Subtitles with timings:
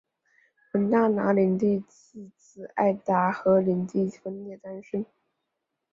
[0.71, 5.05] 蒙大拿领地系自爱达荷领地分裂诞生。